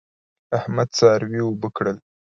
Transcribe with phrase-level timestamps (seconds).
[0.57, 1.97] احمد څاروي اوبه کړل.